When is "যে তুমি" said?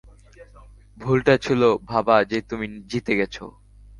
2.23-2.67